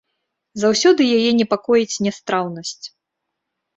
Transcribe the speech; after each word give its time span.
Заўсёды 0.61 1.01
яе 1.17 1.29
непакоіць 1.41 2.01
нястраўнасць. 2.07 2.83